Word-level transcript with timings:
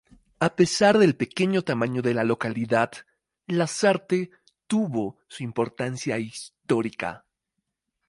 A 0.39 0.55
pesar 0.55 0.97
del 0.97 1.15
pequeño 1.15 1.61
tamaño 1.61 2.01
de 2.01 2.15
la 2.15 2.23
localidad, 2.23 2.89
Lasarte 3.45 4.31
tuvo 4.65 5.19
su 5.27 5.43
importancia 5.43 6.17
histórica. 6.17 7.23